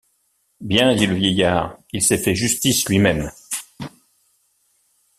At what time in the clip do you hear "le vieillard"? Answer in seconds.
1.05-1.77